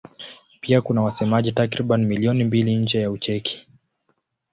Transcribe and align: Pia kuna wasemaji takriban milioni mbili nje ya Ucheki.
Pia 0.61 0.81
kuna 0.81 1.01
wasemaji 1.01 1.51
takriban 1.51 2.05
milioni 2.05 2.43
mbili 2.43 2.75
nje 2.75 2.99
ya 3.01 3.11
Ucheki. 3.11 3.67